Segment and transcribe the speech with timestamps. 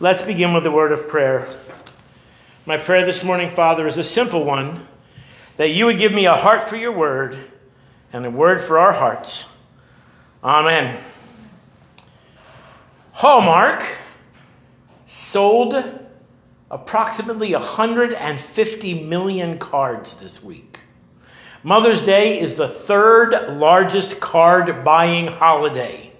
[0.00, 1.46] Let's begin with a word of prayer.
[2.66, 4.88] My prayer this morning, Father, is a simple one
[5.56, 7.38] that you would give me a heart for your word
[8.12, 9.46] and a word for our hearts.
[10.42, 10.98] Amen.
[13.12, 13.96] Hallmark
[15.06, 16.00] sold
[16.72, 20.80] approximately 150 million cards this week.
[21.62, 26.12] Mother's Day is the third largest card buying holiday.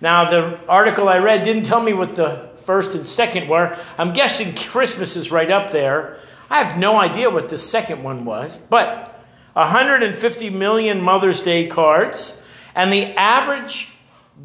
[0.00, 3.74] Now, the article I read didn't tell me what the first and second were.
[3.96, 6.18] I'm guessing Christmas is right up there.
[6.50, 12.38] I have no idea what the second one was, but 150 million Mother's Day cards,
[12.74, 13.88] and the average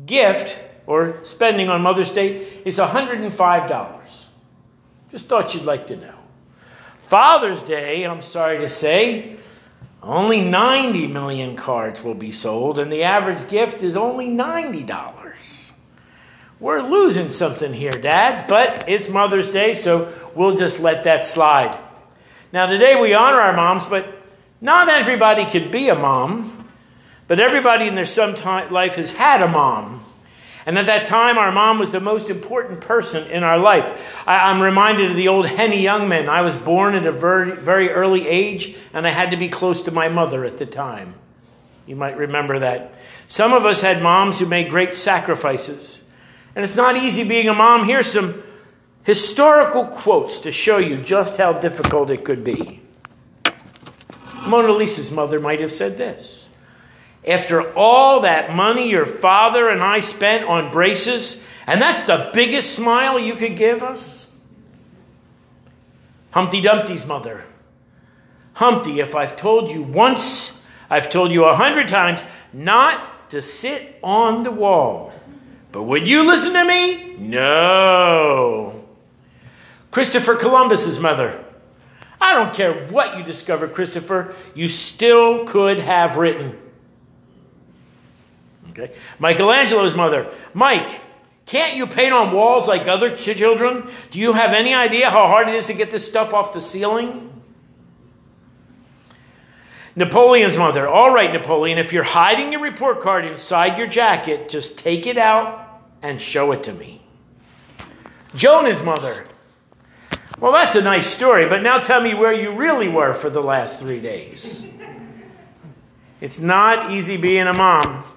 [0.06, 4.26] gift or spending on Mother's Day is $105.
[5.12, 6.16] Just thought you'd like to know.
[7.00, 9.36] Father's Day, I'm sorry to say,
[10.02, 15.23] only 90 million cards will be sold, and the average gift is only $90.
[16.64, 21.78] We're losing something here, dads, but it's Mother's Day, so we'll just let that slide.
[22.54, 24.08] Now, today we honor our moms, but
[24.62, 26.70] not everybody can be a mom,
[27.28, 30.06] but everybody in their some time, life has had a mom.
[30.66, 34.24] And at that time, our mom was the most important person in our life.
[34.26, 36.30] I, am reminded of the old Henny Youngman.
[36.30, 39.82] I was born at a very, very early age, and I had to be close
[39.82, 41.16] to my mother at the time.
[41.86, 42.96] You might remember that.
[43.28, 46.03] Some of us had moms who made great sacrifices.
[46.56, 47.86] And it's not easy being a mom.
[47.86, 48.44] Here's some
[49.04, 52.82] historical quotes to show you just how difficult it could be.
[54.48, 56.48] Mona Lisa's mother might have said this.
[57.26, 62.76] After all that money your father and I spent on braces, and that's the biggest
[62.76, 64.28] smile you could give us?
[66.32, 67.46] Humpty Dumpty's mother.
[68.56, 73.98] Humpty, if I've told you once, I've told you a hundred times not to sit
[74.04, 75.14] on the wall.
[75.74, 77.16] But would you listen to me?
[77.18, 78.86] No.
[79.90, 81.44] Christopher Columbus's mother.
[82.22, 86.58] I don't care what you discover, Christopher, you still could have written.
[88.70, 88.94] Okay.
[89.20, 91.02] Michelangelo's mother, Mike,
[91.48, 93.90] can't you paint on walls like other children?
[94.12, 96.62] Do you have any idea how hard it is to get this stuff off the
[96.62, 97.33] ceiling?
[99.96, 104.78] Napoleon's mother, all right, Napoleon, if you're hiding your report card inside your jacket, just
[104.78, 107.02] take it out and show it to me.
[108.34, 109.28] Jonah's mother,
[110.40, 113.42] well, that's a nice story, but now tell me where you really were for the
[113.42, 114.66] last three days.
[116.20, 118.04] It's not easy being a mom.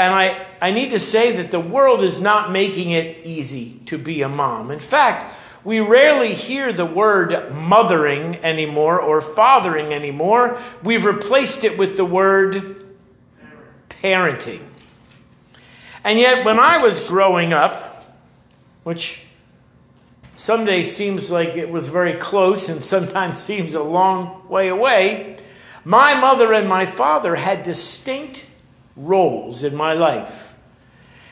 [0.00, 3.98] And I, I need to say that the world is not making it easy to
[3.98, 4.70] be a mom.
[4.70, 5.30] In fact,
[5.64, 10.58] we rarely hear the word mothering anymore or fathering anymore.
[10.82, 12.96] We've replaced it with the word
[13.88, 14.62] parenting.
[16.02, 18.16] And yet, when I was growing up,
[18.84, 19.22] which
[20.34, 25.36] someday seems like it was very close and sometimes seems a long way away,
[25.84, 28.46] my mother and my father had distinct
[28.96, 30.49] roles in my life.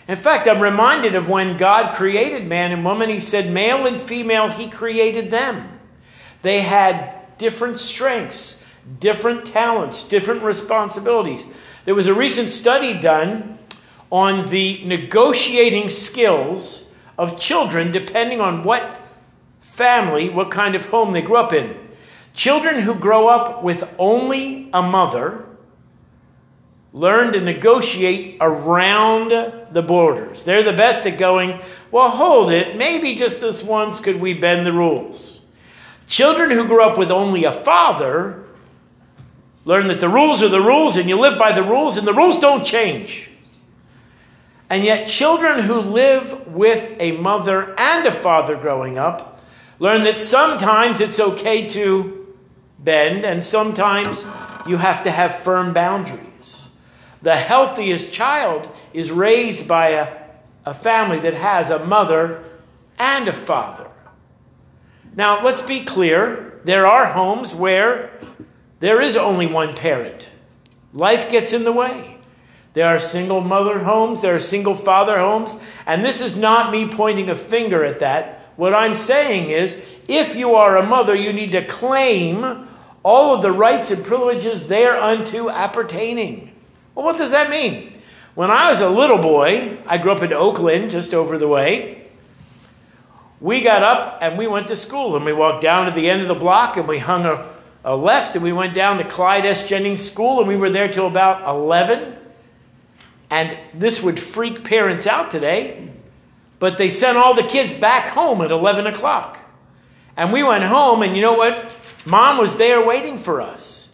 [0.08, 3.96] In fact, I'm reminded of when God created man and woman, He said, male and
[3.96, 5.78] female, He created them.
[6.40, 8.64] They had different strengths,
[8.98, 11.44] different talents, different responsibilities.
[11.84, 13.58] There was a recent study done
[14.10, 16.84] on the negotiating skills
[17.18, 19.02] of children depending on what
[19.60, 21.76] family, what kind of home they grew up in.
[22.32, 25.44] Children who grow up with only a mother
[26.92, 29.30] learn to negotiate around
[29.72, 30.44] the borders.
[30.44, 31.60] They're the best at going,
[31.90, 35.42] well, hold it, maybe just this once could we bend the rules.
[36.06, 38.44] Children who grew up with only a father
[39.64, 42.14] learn that the rules are the rules and you live by the rules and the
[42.14, 43.30] rules don't change.
[44.70, 49.40] And yet, children who live with a mother and a father growing up
[49.78, 52.34] learn that sometimes it's okay to
[52.78, 54.24] bend and sometimes
[54.66, 56.67] you have to have firm boundaries.
[57.22, 60.16] The healthiest child is raised by a,
[60.64, 62.44] a family that has a mother
[62.98, 63.90] and a father.
[65.16, 68.10] Now, let's be clear there are homes where
[68.80, 70.30] there is only one parent.
[70.92, 72.18] Life gets in the way.
[72.74, 75.56] There are single mother homes, there are single father homes,
[75.86, 78.52] and this is not me pointing a finger at that.
[78.56, 79.76] What I'm saying is
[80.06, 82.68] if you are a mother, you need to claim
[83.02, 86.52] all of the rights and privileges thereunto appertaining.
[86.98, 87.92] Well, what does that mean?
[88.34, 92.08] When I was a little boy, I grew up in Oakland, just over the way.
[93.40, 96.22] We got up and we went to school and we walked down to the end
[96.22, 97.48] of the block and we hung a,
[97.84, 99.64] a left and we went down to Clyde S.
[99.64, 102.16] Jennings School and we were there till about 11.
[103.30, 105.90] And this would freak parents out today.
[106.58, 109.38] But they sent all the kids back home at 11 o'clock.
[110.16, 111.72] And we went home, and you know what?
[112.04, 113.87] Mom was there waiting for us.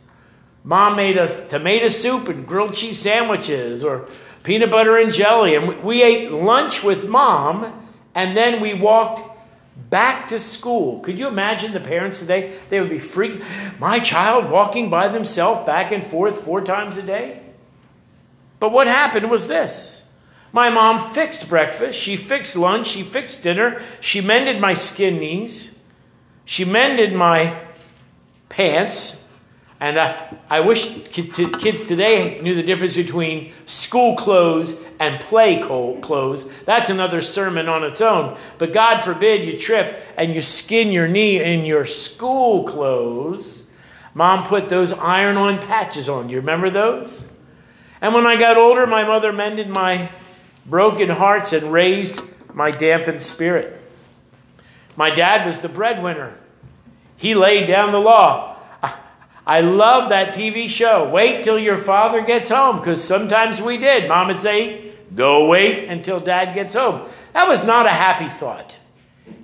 [0.66, 4.08] Mom made us tomato soup and grilled cheese sandwiches or
[4.42, 5.54] peanut butter and jelly.
[5.54, 9.22] And we ate lunch with mom, and then we walked
[9.90, 11.00] back to school.
[11.00, 12.56] Could you imagine the parents today?
[12.70, 13.44] They would be freaked.
[13.78, 17.42] My child walking by themselves back and forth four times a day?
[18.58, 20.04] But what happened was this.
[20.50, 25.72] My mom fixed breakfast, she fixed lunch, she fixed dinner, she mended my skin knees,
[26.44, 27.60] she mended my
[28.48, 29.23] pants,
[29.80, 30.16] and uh,
[30.48, 36.48] I wish kids today knew the difference between school clothes and play clothes.
[36.64, 38.36] That's another sermon on its own.
[38.58, 43.64] But God forbid you trip and you skin your knee in your school clothes.
[44.14, 46.28] Mom put those iron on patches on.
[46.28, 47.24] You remember those?
[48.00, 50.10] And when I got older, my mother mended my
[50.64, 52.20] broken hearts and raised
[52.54, 53.80] my dampened spirit.
[54.96, 56.38] My dad was the breadwinner.
[57.16, 58.53] He laid down the law.
[59.46, 61.08] I love that TV show.
[61.08, 64.08] Wait till your father gets home, because sometimes we did.
[64.08, 67.08] Mom would say, Go wait until dad gets home.
[67.34, 68.78] That was not a happy thought.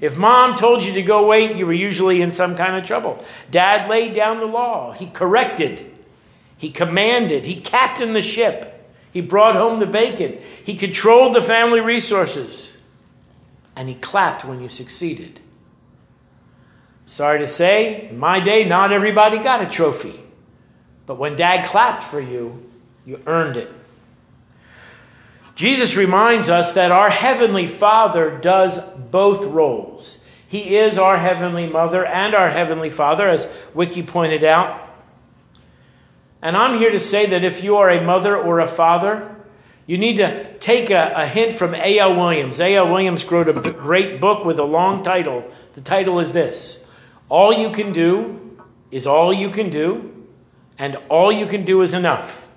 [0.01, 3.23] If mom told you to go wait, you were usually in some kind of trouble.
[3.51, 5.91] Dad laid down the law, he corrected,
[6.57, 11.81] he commanded, he captained the ship, he brought home the bacon, he controlled the family
[11.81, 12.73] resources,
[13.77, 15.41] and he clapped when you succeeded.
[17.11, 20.21] Sorry to say, in my day, not everybody got a trophy.
[21.07, 22.71] But when dad clapped for you,
[23.05, 23.69] you earned it.
[25.57, 30.25] Jesus reminds us that our Heavenly Father does both roles.
[30.47, 34.81] He is our Heavenly Mother and our Heavenly Father, as Wiki pointed out.
[36.41, 39.35] And I'm here to say that if you are a mother or a father,
[39.85, 42.15] you need to take a, a hint from A.L.
[42.15, 42.61] Williams.
[42.61, 42.89] A.L.
[42.89, 45.51] Williams wrote a great book with a long title.
[45.75, 46.87] The title is this
[47.31, 48.59] all you can do
[48.91, 50.27] is all you can do,
[50.77, 52.49] and all you can do is enough.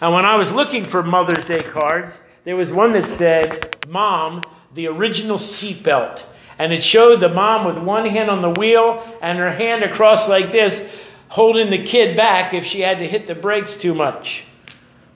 [0.00, 4.42] And when I was looking for Mother's Day cards, there was one that said, Mom,
[4.74, 6.24] the original seatbelt.
[6.58, 10.28] And it showed the mom with one hand on the wheel and her hand across
[10.28, 14.44] like this, holding the kid back if she had to hit the brakes too much.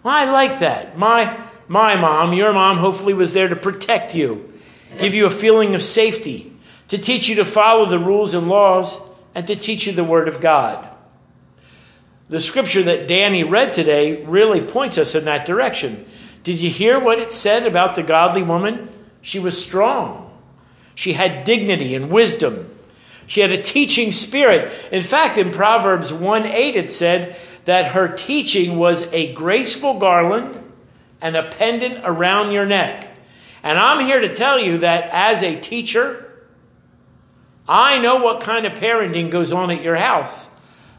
[0.02, 0.96] Well, I like that.
[0.96, 4.52] My, my mom, your mom, hopefully was there to protect you,
[4.98, 6.53] give you a feeling of safety
[6.88, 9.00] to teach you to follow the rules and laws,
[9.34, 10.88] and to teach you the Word of God.
[12.28, 16.06] The scripture that Danny read today really points us in that direction.
[16.42, 18.88] Did you hear what it said about the godly woman?
[19.22, 20.30] She was strong.
[20.94, 22.70] She had dignity and wisdom.
[23.26, 24.72] She had a teaching spirit.
[24.92, 30.60] In fact, in Proverbs 1 8, it said that her teaching was a graceful garland
[31.20, 33.10] and a pendant around your neck.
[33.62, 36.23] And I'm here to tell you that as a teacher,
[37.68, 40.48] I know what kind of parenting goes on at your house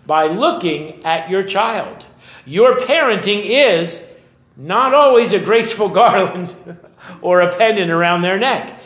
[0.06, 2.06] by looking at your child.
[2.46, 4.08] Your parenting is
[4.58, 6.56] not always a graceful garland
[7.22, 8.80] or a pendant around their neck.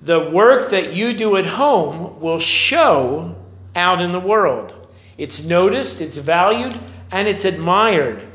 [0.00, 3.36] The work that you do at home will show
[3.76, 4.74] out in the world.
[5.16, 6.78] It's noticed, it's valued,
[7.10, 8.26] and it's admired.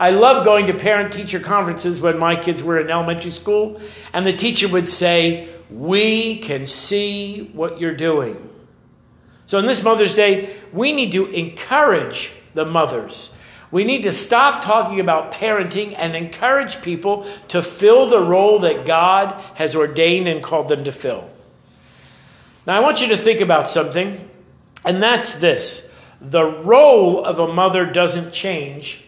[0.00, 3.80] I love going to parent teacher conferences when my kids were in elementary school,
[4.12, 8.48] and the teacher would say, we can see what you're doing.
[9.46, 13.30] So, on this Mother's Day, we need to encourage the mothers.
[13.70, 18.86] We need to stop talking about parenting and encourage people to fill the role that
[18.86, 21.30] God has ordained and called them to fill.
[22.66, 24.28] Now, I want you to think about something,
[24.84, 25.88] and that's this
[26.20, 29.04] the role of a mother doesn't change,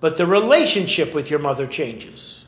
[0.00, 2.41] but the relationship with your mother changes.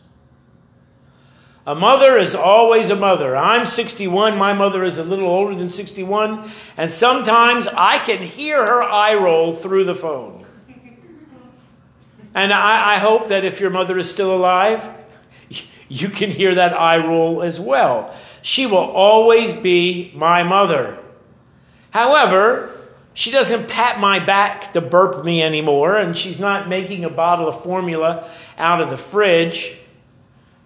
[1.66, 3.34] A mother is always a mother.
[3.34, 4.36] I'm 61.
[4.36, 6.48] My mother is a little older than 61.
[6.76, 10.44] And sometimes I can hear her eye roll through the phone.
[12.34, 14.90] And I, I, hope that if your mother is still alive,
[15.88, 18.14] you can hear that eye roll as well.
[18.42, 20.98] She will always be my mother.
[21.90, 22.72] However,
[23.14, 27.46] she doesn't pat my back to burp me anymore, and she's not making a bottle
[27.46, 28.28] of formula
[28.58, 29.76] out of the fridge.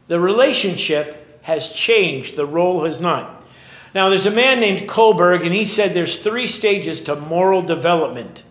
[0.08, 3.46] The relationship has changed, the role has not.
[3.94, 8.42] Now, there's a man named Kohlberg, and he said there's three stages to moral development.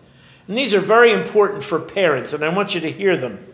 [0.48, 3.46] And these are very important for parents, and I want you to hear them.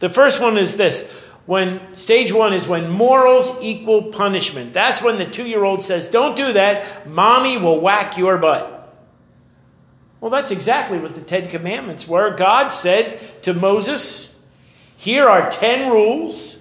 [0.00, 1.10] The first one is this
[1.46, 4.72] when stage one is when morals equal punishment.
[4.72, 8.78] That's when the two year old says, Don't do that, mommy will whack your butt.
[10.20, 12.36] Well, that's exactly what the Ten Commandments were.
[12.36, 14.38] God said to Moses,
[14.96, 16.58] Here are ten rules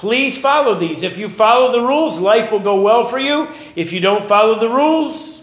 [0.00, 1.02] Please follow these.
[1.02, 3.50] If you follow the rules, life will go well for you.
[3.76, 5.42] If you don't follow the rules,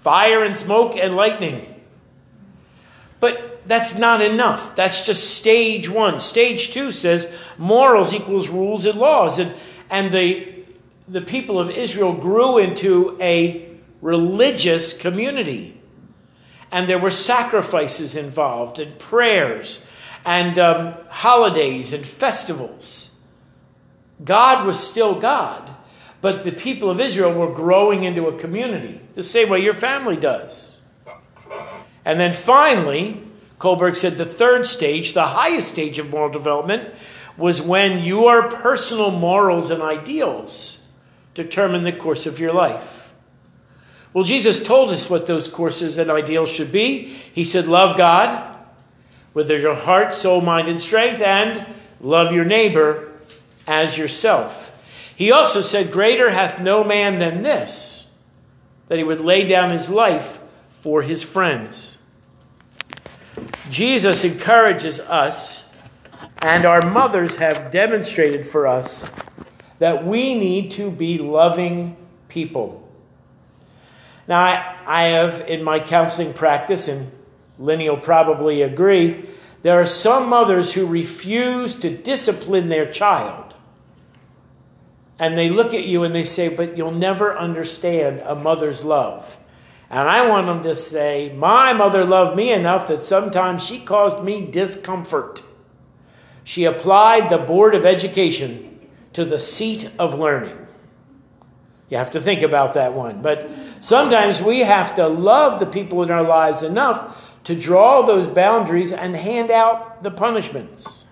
[0.00, 1.72] fire and smoke and lightning.
[3.20, 4.74] But that's not enough.
[4.74, 6.18] That's just stage one.
[6.18, 9.38] Stage two says morals equals rules and laws.
[9.38, 9.54] And,
[9.88, 10.64] and the,
[11.06, 13.68] the people of Israel grew into a
[14.02, 15.80] religious community.
[16.72, 19.86] And there were sacrifices involved, and prayers,
[20.24, 23.10] and um, holidays, and festivals.
[24.24, 25.74] God was still God,
[26.20, 30.16] but the people of Israel were growing into a community, the same way your family
[30.16, 30.80] does.
[32.04, 33.22] And then finally,
[33.58, 36.94] Kohlberg said the third stage, the highest stage of moral development,
[37.36, 40.78] was when your personal morals and ideals
[41.34, 43.12] determine the course of your life.
[44.14, 47.04] Well, Jesus told us what those courses and ideals should be.
[47.04, 48.56] He said, Love God
[49.34, 51.66] with your heart, soul, mind, and strength, and
[52.00, 53.05] love your neighbor
[53.66, 54.72] as yourself.
[55.14, 58.08] He also said, Greater hath no man than this,
[58.88, 61.96] that he would lay down his life for his friends.
[63.70, 65.64] Jesus encourages us,
[66.42, 69.10] and our mothers have demonstrated for us,
[69.78, 71.96] that we need to be loving
[72.28, 72.88] people.
[74.28, 77.10] Now, I, I have in my counseling practice, and
[77.58, 79.24] Lenny will probably agree,
[79.62, 83.55] there are some mothers who refuse to discipline their child
[85.18, 89.38] and they look at you and they say, But you'll never understand a mother's love.
[89.88, 94.22] And I want them to say, My mother loved me enough that sometimes she caused
[94.22, 95.42] me discomfort.
[96.44, 98.78] She applied the Board of Education
[99.14, 100.58] to the seat of learning.
[101.88, 103.22] You have to think about that one.
[103.22, 103.48] But
[103.80, 108.92] sometimes we have to love the people in our lives enough to draw those boundaries
[108.92, 111.05] and hand out the punishments.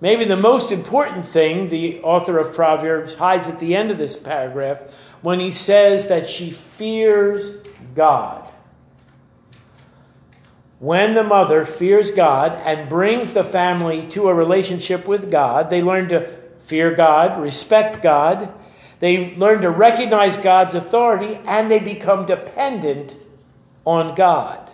[0.00, 4.16] Maybe the most important thing the author of Proverbs hides at the end of this
[4.16, 4.82] paragraph
[5.22, 7.56] when he says that she fears
[7.94, 8.48] God.
[10.78, 15.82] When the mother fears God and brings the family to a relationship with God, they
[15.82, 16.28] learn to
[16.60, 18.52] fear God, respect God,
[19.00, 23.16] they learn to recognize God's authority, and they become dependent
[23.84, 24.70] on God.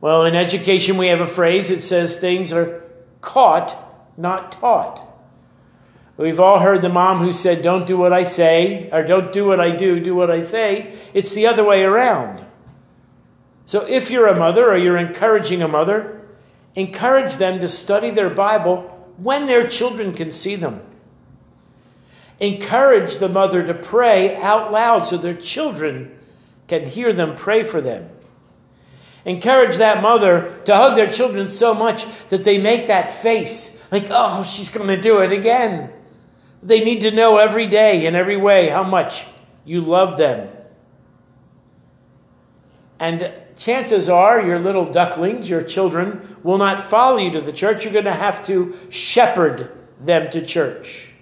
[0.00, 2.84] Well, in education, we have a phrase that says things are
[3.20, 3.87] caught
[4.18, 5.04] not taught.
[6.16, 9.46] We've all heard the mom who said, Don't do what I say, or don't do
[9.46, 10.92] what I do, do what I say.
[11.14, 12.44] It's the other way around.
[13.64, 16.20] So if you're a mother or you're encouraging a mother,
[16.74, 18.82] encourage them to study their Bible
[19.16, 20.82] when their children can see them.
[22.40, 26.18] Encourage the mother to pray out loud so their children
[26.66, 28.08] can hear them pray for them.
[29.24, 34.06] Encourage that mother to hug their children so much that they make that face like,
[34.10, 35.90] oh, she's going to do it again.
[36.62, 39.26] They need to know every day in every way how much
[39.64, 40.48] you love them.
[42.98, 47.84] And chances are your little ducklings, your children, will not follow you to the church.
[47.84, 51.12] You're going to have to shepherd them to church.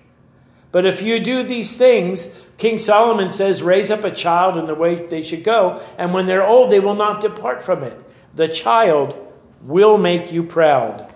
[0.73, 4.75] But if you do these things, King Solomon says, raise up a child in the
[4.75, 7.99] way they should go, and when they're old, they will not depart from it.
[8.35, 9.17] The child
[9.63, 11.13] will make you proud.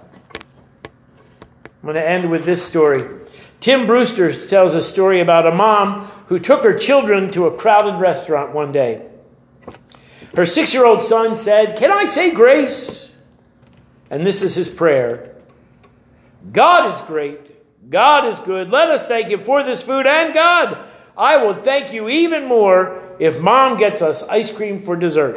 [1.82, 3.20] I'm going to end with this story.
[3.60, 7.98] Tim Brewster tells a story about a mom who took her children to a crowded
[7.98, 9.06] restaurant one day.
[10.36, 13.10] Her six year old son said, Can I say grace?
[14.10, 15.30] And this is his prayer
[16.52, 17.90] God is great.
[17.90, 18.70] God is good.
[18.70, 20.06] Let us thank Him for this food.
[20.06, 24.96] And God, I will thank you even more if mom gets us ice cream for
[24.96, 25.36] dessert.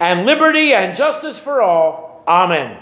[0.00, 2.22] and liberty and justice for all.
[2.26, 2.78] Amen.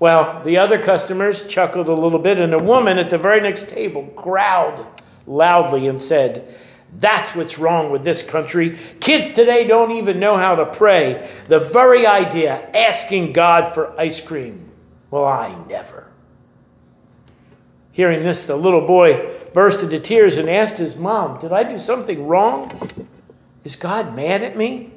[0.00, 3.68] Well, the other customers chuckled a little bit, and a woman at the very next
[3.68, 4.86] table growled
[5.26, 6.54] loudly and said,
[6.98, 8.76] That's what's wrong with this country.
[9.00, 11.28] Kids today don't even know how to pray.
[11.48, 14.70] The very idea, asking God for ice cream.
[15.10, 16.08] Well, I never.
[17.92, 21.78] Hearing this, the little boy burst into tears and asked his mom, Did I do
[21.78, 22.90] something wrong?
[23.62, 24.93] Is God mad at me?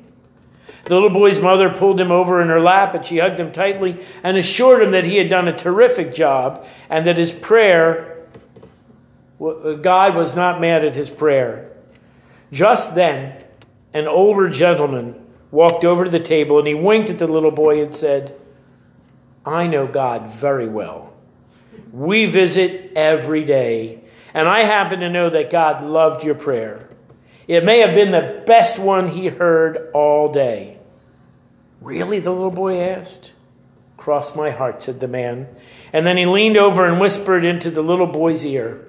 [0.88, 3.98] The little boy's mother pulled him over in her lap and she hugged him tightly
[4.24, 8.26] and assured him that he had done a terrific job and that his prayer,
[9.42, 11.74] uh, God was not mad at his prayer.
[12.54, 13.44] Just then,
[13.94, 17.84] an older gentleman walked over to the table and he winked at the little boy
[17.84, 18.34] and said,
[19.46, 21.14] I know God very well.
[21.92, 24.02] We visit every day,
[24.34, 26.90] and I happen to know that God loved your prayer.
[27.48, 30.77] It may have been the best one he heard all day.
[31.82, 32.20] Really?
[32.20, 33.32] the little boy asked.
[33.98, 35.48] Cross my heart, said the man.
[35.92, 38.88] And then he leaned over and whispered into the little boy's ear,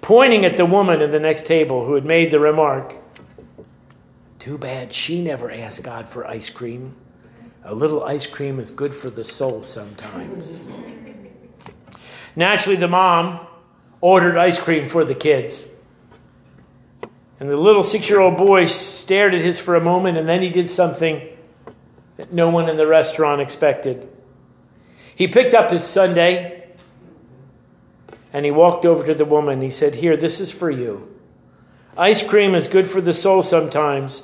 [0.00, 2.94] pointing at the woman at the next table who had made the remark.
[4.38, 6.94] Too bad she never asked God for ice cream.
[7.64, 10.66] A little ice cream is good for the soul sometimes.
[12.36, 13.44] Naturally, the mom
[14.00, 15.66] ordered ice cream for the kids.
[17.40, 20.42] And the little six year old boy stared at his for a moment, and then
[20.42, 21.20] he did something
[22.16, 24.08] that no one in the restaurant expected.
[25.14, 26.64] He picked up his sundae
[28.32, 29.60] and he walked over to the woman.
[29.60, 31.14] He said, Here, this is for you.
[31.96, 34.22] Ice cream is good for the soul sometimes,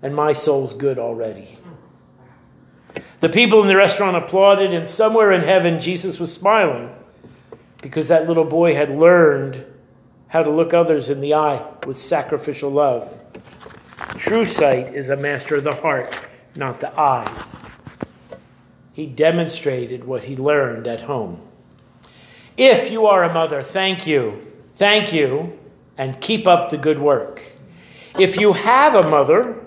[0.00, 1.56] and my soul's good already.
[3.20, 6.90] The people in the restaurant applauded, and somewhere in heaven, Jesus was smiling
[7.82, 9.66] because that little boy had learned
[10.28, 13.12] how to look others in the eye with sacrificial love.
[14.16, 16.14] True sight is a master of the heart,
[16.56, 17.56] not the eyes.
[18.92, 21.40] He demonstrated what he learned at home.
[22.56, 24.46] If you are a mother, thank you.
[24.74, 25.58] Thank you,
[25.96, 27.42] and keep up the good work.
[28.18, 29.58] If you have a mother,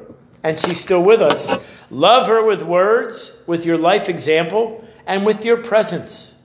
[0.44, 1.58] and she's still with us,
[1.90, 6.36] love her with words, with your life example, and with your presence.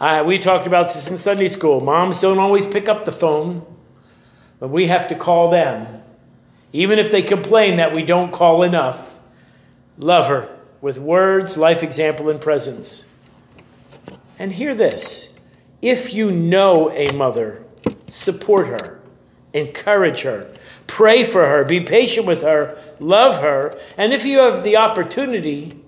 [0.00, 1.80] Uh, we talked about this in Sunday school.
[1.80, 3.64] Moms don't always pick up the phone,
[4.58, 6.02] but we have to call them.
[6.72, 9.11] Even if they complain that we don't call enough,
[9.98, 10.48] love her
[10.80, 13.04] with words, life example, and presence.
[14.38, 15.30] And hear this
[15.80, 17.64] if you know a mother,
[18.10, 19.00] support her,
[19.52, 20.52] encourage her,
[20.86, 25.78] pray for her, be patient with her, love her, and if you have the opportunity,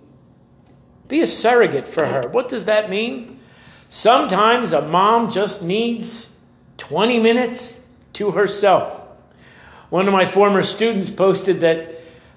[1.08, 2.28] be a surrogate for her.
[2.28, 3.38] What does that mean?
[3.88, 6.30] Sometimes a mom just needs
[6.78, 7.80] 20 minutes
[8.14, 9.00] to herself.
[9.90, 11.94] One of my former students posted that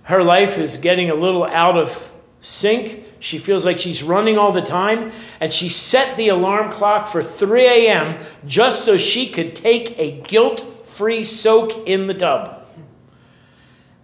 [0.08, 3.04] her life is getting a little out of sync.
[3.20, 5.12] She feels like she's running all the time,
[5.42, 8.24] and she set the alarm clock for 3 a.m.
[8.46, 12.66] just so she could take a guilt free soak in the tub.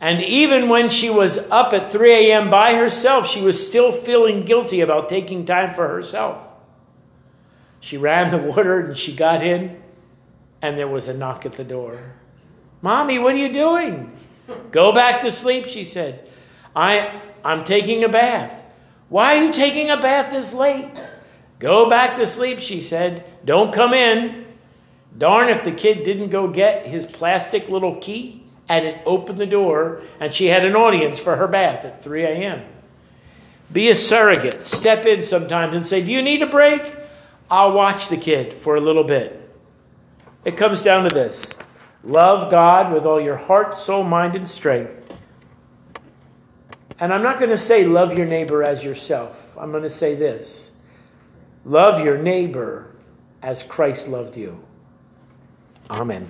[0.02, 2.50] And even when she was up at 3 a.m.
[2.50, 6.38] by herself, she was still feeling guilty about taking time for herself.
[7.80, 9.82] She ran the water and she got in,
[10.62, 12.16] and there was a knock at the door.
[12.82, 14.13] Mommy, what are you doing?
[14.72, 16.28] Go back to sleep, she said.
[16.76, 18.64] I, I'm taking a bath.
[19.10, 20.90] Why are you taking a bath this late?
[21.60, 23.26] Go back to sleep, she said.
[23.46, 24.46] Don't come in.
[25.18, 29.46] Darn if the kid didn't go get his plastic little key and it opened the
[29.46, 32.66] door, and she had an audience for her bath at 3 a.m.
[33.72, 34.66] Be a surrogate.
[34.66, 36.96] Step in sometimes and say, Do you need a break?
[37.50, 39.40] I'll watch the kid for a little bit.
[40.46, 41.50] It comes down to this
[42.04, 45.14] love God with all your heart, soul, mind, and strength.
[47.00, 49.56] And I'm not going to say love your neighbor as yourself.
[49.58, 50.72] I'm going to say this
[51.66, 52.96] love your neighbor
[53.42, 54.64] as Christ loved you.
[55.90, 56.28] Amen.